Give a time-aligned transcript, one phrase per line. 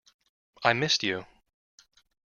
[0.63, 1.27] I missed you.